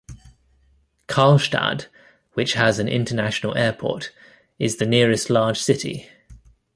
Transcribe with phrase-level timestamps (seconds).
[1.07, 1.85] Karlstad,
[2.33, 4.11] which has an international airport,
[4.57, 6.09] is the nearest large city.